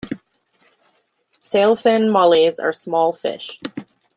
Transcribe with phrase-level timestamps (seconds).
[1.43, 3.59] Sailfin mollies are small fish.